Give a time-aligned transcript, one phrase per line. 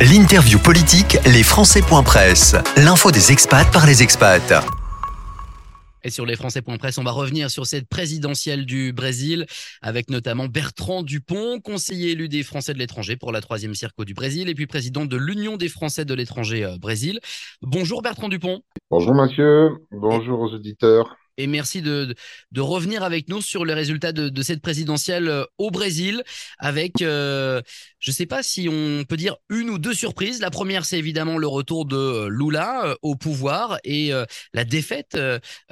[0.00, 1.44] L'interview politique, les
[2.02, 2.56] Presse.
[2.76, 4.52] L'info des expats par les expats.
[6.02, 9.46] Et sur les Presse, on va revenir sur cette présidentielle du Brésil
[9.82, 14.14] avec notamment Bertrand Dupont, conseiller élu des Français de l'étranger pour la troisième circo du
[14.14, 17.20] Brésil et puis président de l'Union des Français de l'étranger euh, Brésil.
[17.62, 18.62] Bonjour Bertrand Dupont.
[18.90, 22.14] Bonjour Mathieu, bonjour aux auditeurs et merci de,
[22.56, 26.22] revenir avec nous sur les résultats de, de cette présidentielle euh, au Brésil
[26.58, 27.60] avec, euh,
[27.98, 30.40] je ne sais pas si on peut dire une ou deux surprises.
[30.40, 34.12] La première, c'est évidemment le retour de euh, Lula au pouvoir et
[34.52, 35.18] la défaite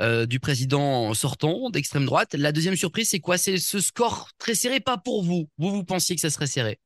[0.00, 2.34] du président sortant d'extrême droite.
[2.34, 3.38] La deuxième surprise, c'est quoi?
[3.38, 5.48] C'est ce score très serré, pas pour vous.
[5.58, 6.78] Vous, vous pensiez que ça serait serré?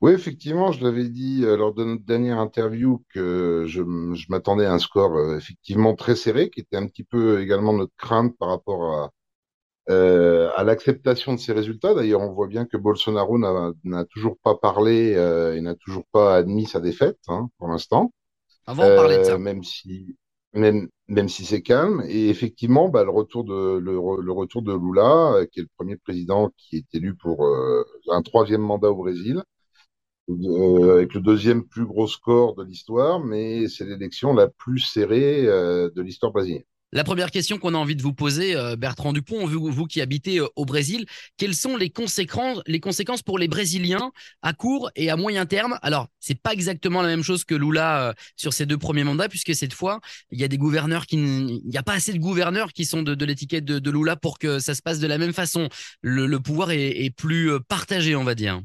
[0.00, 3.82] Oui, effectivement, je l'avais dit euh, lors de notre dernière interview que je,
[4.30, 7.94] m'attendais à un score euh, effectivement très serré, qui était un petit peu également notre
[7.96, 9.10] crainte par rapport à,
[9.90, 11.92] euh, à l'acceptation de ces résultats.
[11.92, 15.10] D'ailleurs, on voit bien que Bolsonaro n'a toujours pas parlé
[15.56, 18.10] et n'a toujours pas admis sa défaite hein, pour l'instant.
[18.66, 19.36] Avant, on parlait de ça.
[19.36, 20.16] Même si,
[20.54, 22.02] même, même si c'est calme.
[22.08, 25.96] Et effectivement, bah, le retour de le, le, retour de Lula, qui est le premier
[25.96, 27.46] président qui est élu pour
[28.08, 29.42] un troisième mandat au Brésil.
[30.30, 35.46] Euh, avec le deuxième plus gros score de l'histoire, mais c'est l'élection la plus serrée
[35.46, 36.62] euh, de l'histoire brésilienne.
[36.92, 40.40] La première question qu'on a envie de vous poser, euh, Bertrand Dupont, vous, qui habitez
[40.40, 44.10] au Brésil, quelles sont les conséquences, les conséquences pour les Brésiliens
[44.42, 45.78] à court et à moyen terme?
[45.82, 49.54] Alors, c'est pas exactement la même chose que Lula sur ses deux premiers mandats, puisque
[49.54, 50.00] cette fois,
[50.32, 53.02] il y a des gouverneurs qui, il n'y a pas assez de gouverneurs qui sont
[53.02, 55.68] de, l'étiquette de, Lula pour que ça se passe de la même façon.
[56.02, 58.60] Le, pouvoir est plus partagé, on va dire.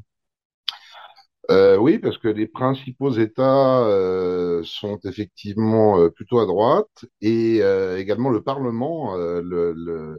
[1.50, 7.58] Euh, oui, parce que les principaux États euh, sont effectivement euh, plutôt à droite et
[7.98, 10.18] également le Parlement, le,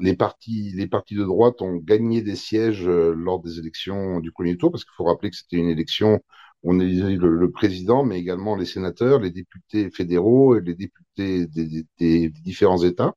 [0.00, 4.56] les partis, les partis de droite ont gagné des sièges lors des élections du premier
[4.56, 6.20] tour, parce qu'il faut rappeler que c'était une élection
[6.62, 11.46] où on élisait le, président, mais également les sénateurs, les députés fédéraux et les députés
[11.46, 13.14] des, des, différents États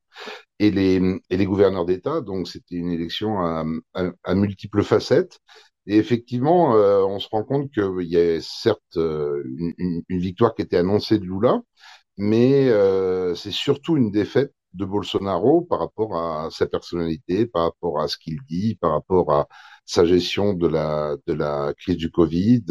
[0.58, 1.00] et les,
[1.30, 2.20] et les gouverneurs d'État.
[2.20, 3.64] Donc c'était une élection à,
[4.24, 5.40] à multiples facettes.
[5.88, 9.42] Et effectivement, euh, on se rend compte qu'il y a certes euh,
[9.78, 11.60] une, victoire qui était annoncée de Lula,
[12.18, 18.00] mais euh, c'est surtout une défaite de Bolsonaro par rapport à sa personnalité, par rapport
[18.00, 19.48] à ce qu'il dit, par rapport à
[19.86, 22.64] sa gestion de la, de la crise du Covid,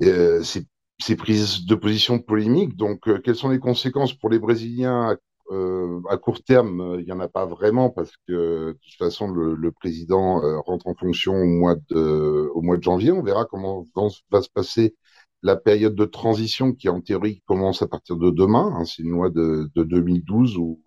[0.00, 2.76] ses, prises de position polémiques.
[2.76, 5.16] Donc, quelles sont les conséquences pour les Brésiliens
[5.52, 8.94] euh, à court terme, euh, il n'y en a pas vraiment parce que de toute
[8.98, 13.12] façon, le, président euh, rentre en fonction au mois, de, au mois de janvier.
[13.12, 13.84] On verra comment
[14.30, 14.96] va, se passer
[15.42, 18.74] la période de transition qui, en théorie, commence à partir de demain.
[18.76, 20.80] Hein, C'est une loi de, de 2012 où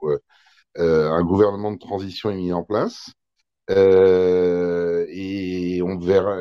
[0.76, 3.12] un gouvernement de transition est mis en place.
[3.70, 6.38] et on verra,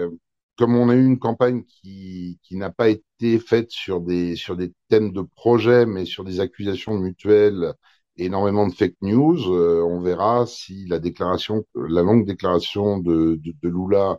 [0.57, 4.57] comme on a eu une campagne qui, qui n'a pas été faite sur des, sur
[4.57, 7.75] des thèmes de projet, mais sur des accusations mutuelles
[8.19, 9.39] énormément de fake news.
[9.55, 14.19] Euh, on verra si la déclaration, la longue déclaration de, de, de Lula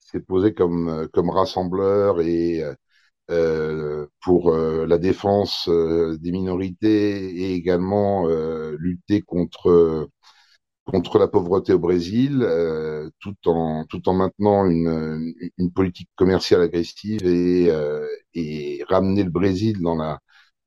[0.00, 2.62] s'est posée comme, comme rassembleur et
[3.30, 8.26] euh, pour euh, la défense euh, des minorités et également
[8.78, 10.08] lutter contre
[10.84, 12.46] contre la pauvreté au Brésil,
[13.20, 17.70] tout en tout en maintenant une, une politique commerciale agressive et,
[18.34, 20.18] et ramener le Brésil dans la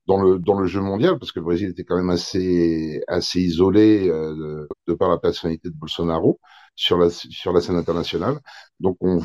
[0.08, 3.40] dans le dans le jeu mondial parce que le Brésil était quand même assez assez
[3.42, 6.40] isolé euh, de, par la personnalité de Bolsonaro
[6.76, 8.40] sur la sur la scène internationale.
[8.80, 9.22] Donc on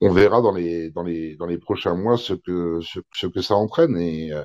[0.00, 2.80] on verra dans les dans les dans les prochains mois ce que
[3.14, 4.44] ce que ça entraîne et euh,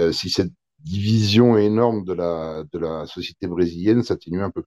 [0.00, 4.64] euh, si cette division énorme de la de la société brésilienne s'atténue un peu.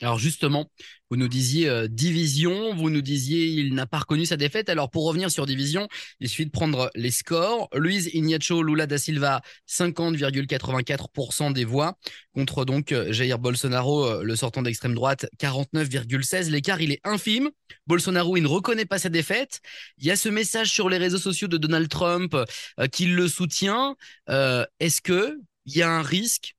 [0.00, 0.70] Alors justement,
[1.10, 4.68] vous nous disiez euh, division, vous nous disiez il n'a pas reconnu sa défaite.
[4.68, 5.88] Alors pour revenir sur division,
[6.20, 7.68] il suffit de prendre les scores.
[7.74, 11.98] Luis Ignacio Lula da Silva, 50,84% des voix
[12.32, 16.48] contre donc euh, Jair Bolsonaro, euh, le sortant d'extrême droite, 49,16.
[16.50, 17.50] L'écart il est infime.
[17.88, 19.60] Bolsonaro il ne reconnaît pas sa défaite.
[19.98, 22.36] Il y a ce message sur les réseaux sociaux de Donald Trump
[22.92, 23.96] qui le soutient.
[24.28, 26.54] Est-ce que il y a un risque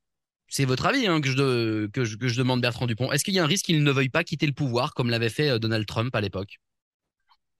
[0.50, 3.12] c'est votre avis hein, que, je, demande Bertrand Dupont.
[3.12, 5.30] Est-ce qu'il y a un risque qu'il ne veuille pas quitter le pouvoir comme l'avait
[5.30, 6.60] fait euh, Donald Trump à l'époque?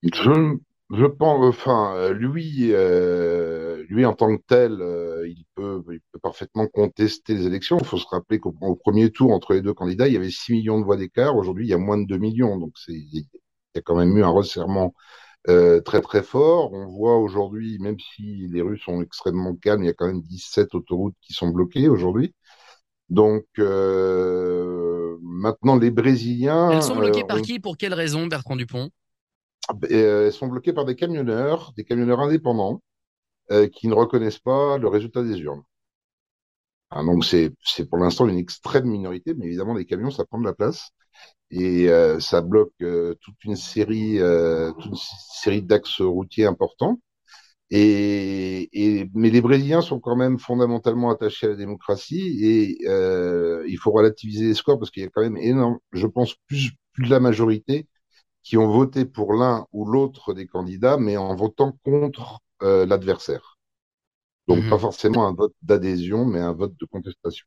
[0.02, 5.84] Je, pense, enfin, lui, euh, lui en tant que tel, euh, il, peut,
[6.24, 7.78] parfaitement contester les élections.
[7.78, 8.54] Il faut se rappeler qu'au
[8.84, 11.36] premier tour entre les deux candidats, il y avait 6 millions de voix d'écart.
[11.36, 12.58] Aujourd'hui, il y a moins de 2 millions.
[12.58, 13.20] Donc, il
[13.76, 14.96] y a quand même eu un resserrement
[15.46, 16.74] très très fort.
[16.74, 20.22] On voit aujourd'hui, même si les rues sont extrêmement calmes, il y a quand même
[20.22, 22.34] 17 autoroutes qui sont bloquées aujourd'hui.
[23.10, 26.72] Donc euh, maintenant, les Brésiliens.
[26.72, 28.90] Elles sont bloquées euh, par qui Pour quelle raison, Bertrand Dupont?
[29.90, 32.82] Elles sont bloquées par des camionneurs, des camionneurs indépendants,
[33.72, 35.64] qui ne reconnaissent pas le résultat des urnes.
[36.92, 37.54] Ah, donc c'est
[37.88, 40.90] pour l'instant une extrême minorité, mais évidemment les camions ça prend de la place
[41.52, 47.00] et euh, ça bloque euh, toute une série euh, toute une série d'axes routiers importants.
[47.72, 52.78] Et, et, mais les Brésiliens sont quand même fondamentalement attachés à la démocratie et
[53.68, 56.72] il faut relativiser les scores parce qu'il y a quand même énorme, je pense plus
[56.94, 57.88] plus de la majorité
[58.44, 63.58] qui ont voté pour l'un ou l'autre des candidats, mais en votant contre l'adversaire.
[64.48, 64.82] Donc, pas mhm.
[64.82, 67.46] forcément un vote d'adhésion, mais un vote de contestation.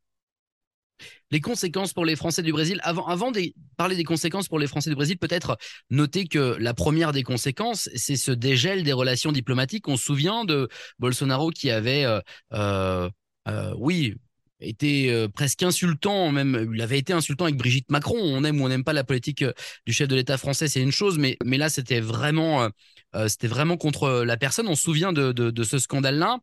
[1.31, 3.41] Les conséquences pour les Français du Brésil, avant, de
[3.77, 5.57] parler des conséquences pour les Français du Brésil, peut-être
[5.91, 9.89] noter que la première des conséquences, c'est ce dégel des relations diplomatiques.
[9.89, 10.69] On se souvient de
[10.99, 12.21] Bolsonaro qui avait, euh,
[12.53, 13.09] euh,
[13.49, 14.15] euh oui,
[14.63, 18.19] était euh, presque insultant, même il avait été insultant avec Brigitte Macron.
[18.19, 19.53] On aime ou on n'aime pas la politique euh,
[19.87, 22.69] du chef de l'État français, c'est une chose, mais mais là c'était vraiment
[23.15, 24.69] euh, vraiment contre la personne.
[24.69, 26.39] On se souvient de ce scandale-là.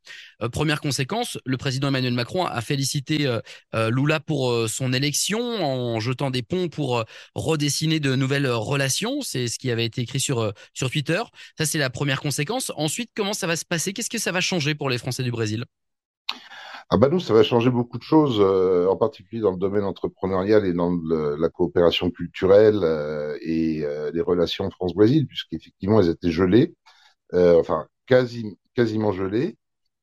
[0.52, 3.28] première conséquence, le président Emmanuel Macron a félicité
[3.74, 9.22] Lula pour son élection en jetant des ponts pour redessiner de nouvelles relations.
[9.22, 11.22] C'est ce qui avait été écrit sur sur Twitter.
[11.58, 12.72] Ça c'est la première conséquence.
[12.76, 13.94] Ensuite, comment ça va se passer?
[13.94, 15.66] Qu'est-ce que ça va changer pour les Français du Brésil?
[16.92, 19.84] Ah bah nous, ça va changer beaucoup de choses, euh, en particulier dans le domaine
[19.84, 20.92] entrepreneurial et dans
[21.38, 26.74] la coopération culturelle euh, et euh, les relations France-Brésil, puisqu'effectivement, elles étaient gelées,
[27.34, 29.58] enfin quasi, quasiment gelées.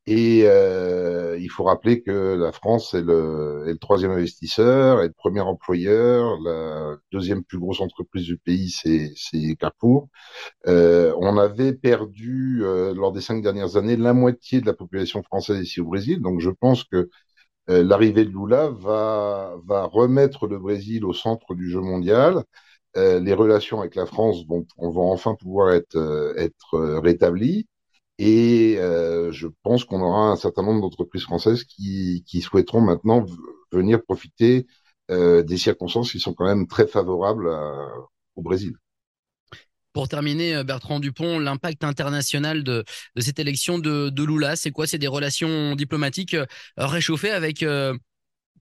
[0.09, 5.09] Et euh, il faut rappeler que la France est le, est le, troisième investisseur, est
[5.09, 10.09] le premier employeur, la deuxième plus grosse entreprise du pays, c'est Carrefour.
[10.69, 15.23] Euh, on avait perdu euh, lors des cinq dernières années la moitié de la population
[15.25, 17.09] française ici au Brésil, donc je pense que
[17.71, 22.45] euh, l'arrivée de Lula va, va remettre le Brésil au centre du jeu mondial.
[22.97, 27.67] Euh, les relations avec la France vont, vont enfin pouvoir être, être rétablies.
[28.19, 33.27] Et euh, je pense qu'on aura un certain nombre d'entreprises françaises qui, qui, souhaiteront maintenant
[33.73, 34.67] venir profiter
[35.11, 37.49] euh, des circonstances qui sont quand même très favorables
[38.37, 38.77] au Brésil.
[39.97, 42.85] Pour terminer, euh, Bertrand Dupont, l'impact international de,
[43.15, 44.87] de, cette élection de, de Lula, c'est quoi?
[44.87, 46.45] C'est des relations diplomatiques euh,
[46.77, 47.97] réchauffées avec euh,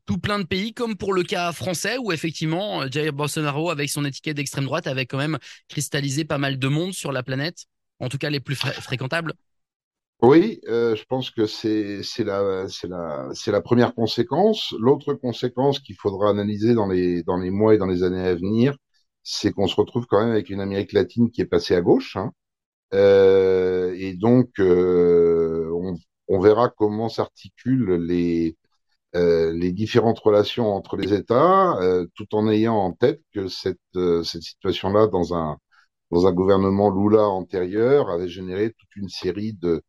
[0.05, 4.05] tout plein de pays, comme pour le cas français, où effectivement Jair Bolsonaro, avec son
[4.05, 5.37] étiquette d'extrême droite, avait quand même
[5.67, 7.65] cristallisé pas mal de monde sur la planète?
[7.99, 9.33] En tout cas les plus fréquentables
[10.21, 14.73] Oui, euh, je pense que c'est la, première conséquence.
[14.79, 18.75] L'autre conséquence qu'il faudra analyser dans les, mois et dans les années à venir,
[19.23, 22.15] c'est qu'on se retrouve quand même avec une Amérique latine qui est passée à gauche.
[22.15, 22.31] Hein.
[22.93, 25.69] Euh, et donc, euh,
[26.27, 28.55] on, verra comment s'articulent les,
[29.71, 31.79] différentes relations entre les États,
[32.15, 33.79] tout en ayant en tête que cette
[34.23, 35.57] situation-là, dans un,
[36.11, 39.83] dans un gouvernement Lula antérieur, avait généré toute une série de,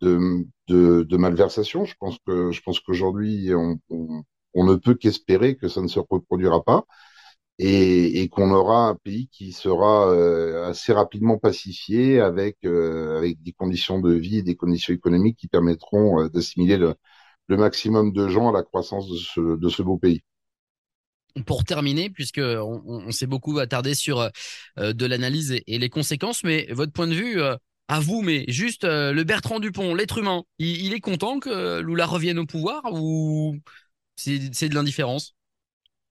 [0.00, 1.84] de, malversations.
[1.84, 6.62] Je pense que je pense qu'aujourd'hui, on, ne peut qu'espérer que ça ne se reproduira
[6.64, 6.84] pas
[7.58, 13.42] et, et qu'on aura un pays qui sera euh, assez rapidement pacifié avec euh, avec
[13.42, 16.94] des conditions de vie et des conditions économiques qui permettront euh, d'assimiler le,
[17.48, 20.22] le maximum de gens à la croissance de ce, de ce beau pays
[21.46, 24.20] pour terminer, puisque on, s'est beaucoup attardé sur
[24.78, 27.56] euh, de l'analyse et, les conséquences, mais votre point de vue, euh,
[27.88, 32.06] à vous, mais juste euh, le Bertrand Dupont, l'être humain, il, est content que Lula
[32.06, 33.56] revienne au pouvoir ou
[34.16, 35.34] c'est de l'indifférence?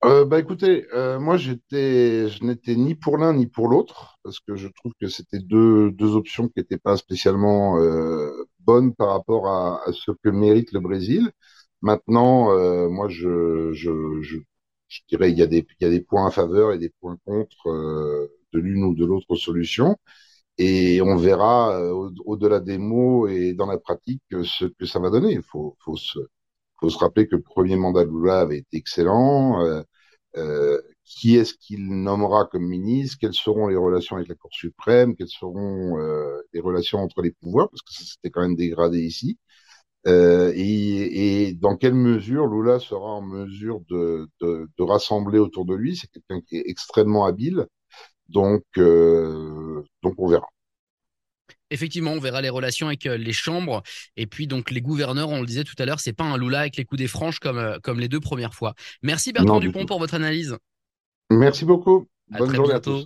[0.02, 0.86] Bah écoutez,
[1.20, 5.08] moi j'étais, je n'étais ni pour l'un ni pour l'autre parce que je trouve que
[5.10, 7.78] c'était deux, deux options qui n'étaient pas spécialement
[8.60, 11.32] bonnes par rapport à, ce que mérite le Brésil.
[11.82, 12.46] Maintenant,
[12.90, 13.74] moi je
[14.90, 16.90] je dirais il y a des il y a des points à faveur et des
[17.02, 19.96] points contre euh, de l'une ou de l'autre solution
[20.58, 25.10] et on verra euh, au-delà des mots et dans la pratique ce que ça va
[25.10, 25.34] donner.
[25.34, 26.20] Il faut faut se
[26.80, 29.64] faut se rappeler que le premier mandat de Lula avait été excellent.
[29.66, 29.82] Euh,
[30.38, 35.16] euh qui est-ce qu'il nommera comme ministre Quelles seront les relations avec la Cour suprême
[35.16, 35.98] Quelles seront
[36.54, 39.40] les relations entre les pouvoirs Parce que ça s'était quand même dégradé ici.
[40.08, 45.66] Euh, et, et, dans quelle mesure Lula sera en mesure de, de, de rassembler autour
[45.66, 45.98] de lui?
[45.98, 47.66] C'est quelqu'un qui est extrêmement habile,
[48.30, 50.48] donc euh, donc on verra.
[51.72, 53.84] Effectivement, on verra les relations avec euh, les chambres
[54.16, 55.30] et puis donc les gouverneurs.
[55.30, 57.40] On le disait tout à l'heure, c'est pas un Lula avec les coups des franches
[57.40, 58.74] comme comme les deux premières fois.
[59.04, 60.58] Merci Bertrand Dupont pour votre analyse.
[61.30, 62.08] Merci beaucoup.
[62.30, 63.06] Bonne journée à tous.